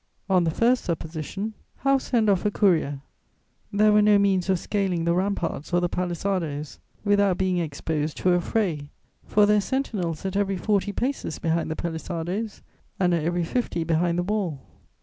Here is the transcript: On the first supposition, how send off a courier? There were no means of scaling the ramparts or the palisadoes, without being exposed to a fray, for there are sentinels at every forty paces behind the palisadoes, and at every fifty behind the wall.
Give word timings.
On 0.27 0.45
the 0.45 0.49
first 0.49 0.83
supposition, 0.83 1.53
how 1.77 1.99
send 1.99 2.27
off 2.27 2.43
a 2.43 2.49
courier? 2.49 3.03
There 3.71 3.93
were 3.93 4.01
no 4.01 4.17
means 4.17 4.49
of 4.49 4.57
scaling 4.57 5.05
the 5.05 5.13
ramparts 5.13 5.73
or 5.75 5.79
the 5.79 5.89
palisadoes, 5.89 6.79
without 7.05 7.37
being 7.37 7.59
exposed 7.59 8.17
to 8.17 8.31
a 8.31 8.41
fray, 8.41 8.89
for 9.27 9.45
there 9.45 9.57
are 9.57 9.61
sentinels 9.61 10.25
at 10.25 10.35
every 10.35 10.57
forty 10.57 10.91
paces 10.91 11.37
behind 11.37 11.69
the 11.69 11.75
palisadoes, 11.75 12.63
and 12.99 13.13
at 13.13 13.23
every 13.23 13.43
fifty 13.43 13.83
behind 13.83 14.17
the 14.17 14.23
wall. 14.23 14.63